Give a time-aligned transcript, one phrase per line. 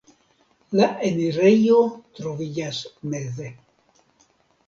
[0.79, 1.75] La enirejo
[2.19, 2.79] troviĝas
[3.11, 3.51] meze.